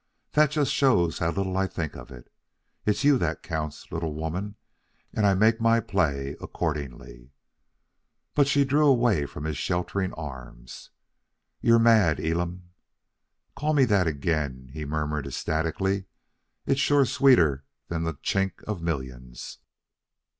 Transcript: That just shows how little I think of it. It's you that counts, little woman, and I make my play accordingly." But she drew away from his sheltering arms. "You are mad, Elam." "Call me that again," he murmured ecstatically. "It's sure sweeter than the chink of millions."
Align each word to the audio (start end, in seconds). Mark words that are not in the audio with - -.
That 0.31 0.49
just 0.49 0.73
shows 0.73 1.19
how 1.19 1.29
little 1.29 1.55
I 1.55 1.67
think 1.67 1.95
of 1.95 2.09
it. 2.09 2.31
It's 2.87 3.03
you 3.03 3.19
that 3.19 3.43
counts, 3.43 3.91
little 3.91 4.15
woman, 4.15 4.55
and 5.13 5.27
I 5.27 5.35
make 5.35 5.61
my 5.61 5.79
play 5.79 6.35
accordingly." 6.41 7.29
But 8.33 8.47
she 8.47 8.65
drew 8.65 8.87
away 8.87 9.27
from 9.27 9.43
his 9.43 9.59
sheltering 9.59 10.11
arms. 10.13 10.89
"You 11.61 11.75
are 11.75 11.79
mad, 11.79 12.19
Elam." 12.19 12.71
"Call 13.55 13.75
me 13.75 13.85
that 13.85 14.07
again," 14.07 14.71
he 14.73 14.85
murmured 14.85 15.27
ecstatically. 15.27 16.05
"It's 16.65 16.79
sure 16.81 17.05
sweeter 17.05 17.63
than 17.87 18.01
the 18.01 18.15
chink 18.15 18.63
of 18.63 18.81
millions." 18.81 19.59